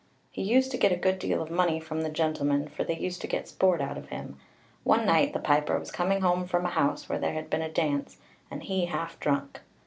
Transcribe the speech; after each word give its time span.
He 0.31 0.41
used 0.41 0.71
to 0.71 0.79
get 0.79 0.91
a 0.91 0.95
good 0.95 1.19
deal 1.19 1.43
of 1.43 1.51
money 1.51 1.79
from 1.79 2.01
the 2.01 2.09
gentlemen, 2.09 2.67
for 2.69 2.83
they 2.83 2.95
used 2.97 3.21
to 3.21 3.27
get 3.27 3.47
sport 3.47 3.79
out 3.81 3.99
of 3.99 4.09
him. 4.09 4.39
One 4.83 5.05
night 5.05 5.31
the 5.31 5.37
piper 5.39 5.77
was 5.77 5.91
coming 5.91 6.21
home 6.21 6.47
from 6.47 6.65
a 6.65 6.69
house 6.69 7.07
where 7.07 7.19
there 7.19 7.33
had 7.33 7.51
been 7.51 7.61
a 7.61 7.69
dance, 7.69 8.17
and 8.49 8.63
he 8.63 8.85
half 8.85 9.19
drunk. 9.19 9.59